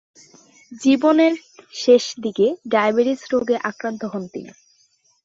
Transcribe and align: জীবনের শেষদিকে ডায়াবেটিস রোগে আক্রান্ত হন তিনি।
জীবনের 0.81 1.33
শেষদিকে 1.73 2.45
ডায়াবেটিস 2.71 3.21
রোগে 3.33 3.57
আক্রান্ত 3.69 4.01
হন 4.11 4.23
তিনি। 4.33 4.51